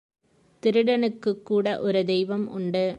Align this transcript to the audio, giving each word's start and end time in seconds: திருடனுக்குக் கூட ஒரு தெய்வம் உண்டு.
திருடனுக்குக் 0.63 1.43
கூட 1.43 1.67
ஒரு 1.81 2.01
தெய்வம் 2.05 2.47
உண்டு. 2.49 2.85